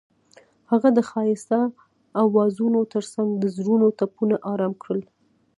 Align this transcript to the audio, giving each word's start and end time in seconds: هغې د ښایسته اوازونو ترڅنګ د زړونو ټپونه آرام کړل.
هغې 0.71 0.89
د 0.93 0.99
ښایسته 1.09 1.59
اوازونو 2.23 2.79
ترڅنګ 2.93 3.29
د 3.37 3.43
زړونو 3.55 3.87
ټپونه 3.97 4.35
آرام 4.51 4.73
کړل. 4.83 5.01